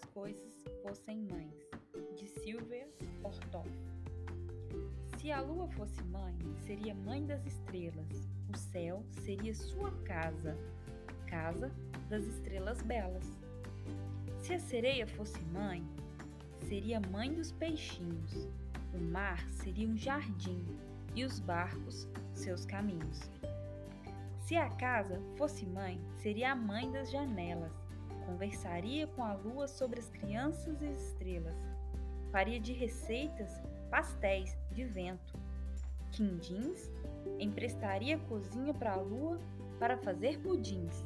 as 0.00 0.10
coisas 0.10 0.64
fossem 0.82 1.18
mães, 1.30 1.54
de 2.16 2.26
Silvia 2.26 2.88
Ortoff. 3.22 3.68
Se 5.18 5.30
a 5.30 5.40
lua 5.40 5.68
fosse 5.68 6.02
mãe, 6.04 6.34
seria 6.64 6.94
mãe 6.94 7.26
das 7.26 7.44
estrelas, 7.44 8.28
o 8.48 8.56
céu 8.56 9.04
seria 9.10 9.54
sua 9.54 9.90
casa, 10.04 10.56
casa 11.26 11.70
das 12.08 12.24
estrelas 12.24 12.80
belas. 12.82 13.38
Se 14.38 14.54
a 14.54 14.58
sereia 14.58 15.06
fosse 15.06 15.40
mãe, 15.46 15.84
seria 16.68 17.00
mãe 17.00 17.34
dos 17.34 17.52
peixinhos, 17.52 18.48
o 18.94 18.98
mar 18.98 19.46
seria 19.50 19.88
um 19.88 19.96
jardim 19.96 20.64
e 21.14 21.24
os 21.24 21.38
barcos 21.40 22.08
seus 22.32 22.64
caminhos. 22.64 23.30
Se 24.38 24.56
a 24.56 24.68
casa 24.70 25.20
fosse 25.36 25.66
mãe, 25.66 26.00
seria 26.16 26.52
a 26.52 26.56
mãe 26.56 26.90
das 26.90 27.10
janelas, 27.10 27.89
Conversaria 28.30 29.08
com 29.08 29.24
a 29.24 29.34
lua 29.34 29.66
sobre 29.66 29.98
as 29.98 30.08
crianças 30.08 30.80
e 30.80 30.86
as 30.86 31.02
estrelas. 31.08 31.56
Faria 32.30 32.60
de 32.60 32.72
receitas 32.72 33.60
pastéis 33.90 34.56
de 34.70 34.84
vento. 34.84 35.36
Quindins 36.12 36.88
emprestaria 37.40 38.18
cozinha 38.20 38.72
para 38.72 38.92
a 38.92 39.00
lua 39.00 39.40
para 39.80 39.98
fazer 39.98 40.38
pudins. 40.38 41.04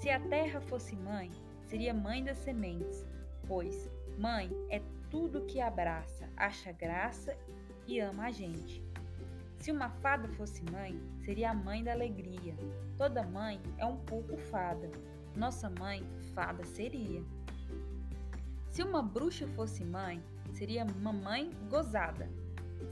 Se 0.00 0.10
a 0.10 0.18
terra 0.18 0.60
fosse 0.60 0.96
mãe, 0.96 1.30
seria 1.62 1.94
mãe 1.94 2.24
das 2.24 2.38
sementes, 2.38 3.06
pois 3.46 3.88
mãe 4.18 4.50
é 4.70 4.82
tudo 5.08 5.46
que 5.46 5.60
abraça, 5.60 6.28
acha 6.36 6.72
graça 6.72 7.36
e 7.86 8.00
ama 8.00 8.26
a 8.26 8.30
gente. 8.32 8.82
Se 9.58 9.70
uma 9.70 9.88
fada 9.88 10.26
fosse 10.30 10.64
mãe, 10.64 11.00
seria 11.24 11.52
a 11.52 11.54
mãe 11.54 11.84
da 11.84 11.92
alegria. 11.92 12.56
Toda 12.96 13.22
mãe 13.22 13.60
é 13.78 13.86
um 13.86 13.98
pouco 13.98 14.36
fada. 14.36 14.90
Nossa 15.34 15.70
mãe, 15.70 16.04
fada 16.34 16.64
seria. 16.64 17.22
Se 18.68 18.82
uma 18.82 19.02
bruxa 19.02 19.46
fosse 19.48 19.84
mãe, 19.84 20.22
seria 20.52 20.84
mamãe 20.84 21.50
gozada. 21.68 22.28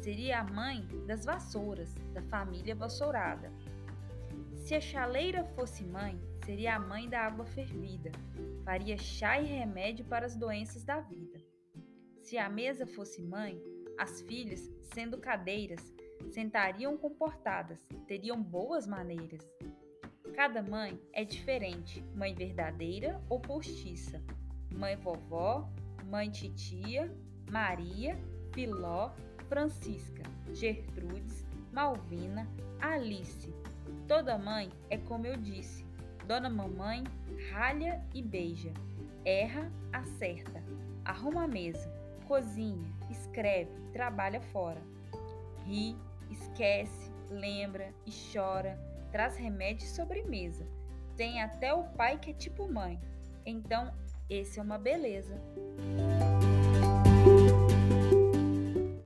Seria 0.00 0.40
a 0.40 0.44
mãe 0.44 0.86
das 1.06 1.24
vassouras, 1.24 1.94
da 2.12 2.22
família 2.22 2.74
vassourada. 2.74 3.52
Se 4.54 4.74
a 4.74 4.80
chaleira 4.80 5.44
fosse 5.56 5.84
mãe, 5.84 6.20
seria 6.44 6.76
a 6.76 6.78
mãe 6.78 7.08
da 7.08 7.20
água 7.20 7.44
fervida. 7.44 8.12
Faria 8.64 8.96
chá 8.96 9.40
e 9.40 9.44
remédio 9.44 10.04
para 10.04 10.26
as 10.26 10.36
doenças 10.36 10.84
da 10.84 11.00
vida. 11.00 11.40
Se 12.20 12.38
a 12.38 12.48
mesa 12.48 12.86
fosse 12.86 13.20
mãe, 13.22 13.60
as 13.98 14.20
filhas, 14.20 14.70
sendo 14.94 15.18
cadeiras, 15.18 15.92
sentariam 16.30 16.96
comportadas, 16.96 17.84
teriam 18.06 18.40
boas 18.40 18.86
maneiras. 18.86 19.42
Cada 20.34 20.62
mãe 20.62 20.98
é 21.12 21.24
diferente, 21.24 22.02
mãe 22.14 22.34
verdadeira 22.34 23.20
ou 23.28 23.38
postiça, 23.38 24.22
mãe 24.74 24.96
vovó, 24.96 25.68
mãe 26.06 26.30
titia, 26.30 27.14
Maria, 27.50 28.18
Filó, 28.52 29.12
Francisca, 29.48 30.22
Gertrudes, 30.52 31.44
Malvina, 31.70 32.48
Alice. 32.80 33.54
Toda 34.08 34.38
mãe 34.38 34.70
é 34.88 34.96
como 34.96 35.26
eu 35.26 35.36
disse. 35.36 35.84
Dona 36.26 36.48
Mamãe 36.48 37.04
ralha 37.50 38.02
e 38.14 38.22
beija, 38.22 38.72
erra, 39.24 39.70
acerta, 39.92 40.62
arruma 41.04 41.44
a 41.44 41.48
mesa, 41.48 41.92
cozinha, 42.26 42.90
escreve, 43.10 43.70
trabalha 43.92 44.40
fora. 44.40 44.80
Ri, 45.66 45.96
esquece, 46.30 47.10
lembra 47.28 47.92
e 48.06 48.10
chora, 48.32 48.78
traz 49.12 49.36
remédio 49.36 49.84
e 49.84 49.88
sobremesa. 49.88 50.66
Tem 51.16 51.42
até 51.42 51.72
o 51.72 51.84
pai 51.84 52.18
que 52.18 52.30
é 52.30 52.34
tipo 52.34 52.66
mãe. 52.66 52.98
Então, 53.44 53.92
esse 54.28 54.58
é 54.58 54.62
uma 54.62 54.78
beleza. 54.78 55.40